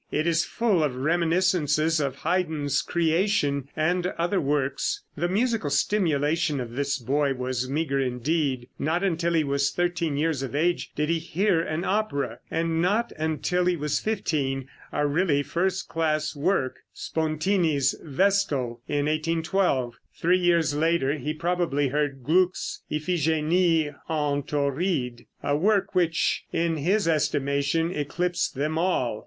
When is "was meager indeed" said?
7.35-8.67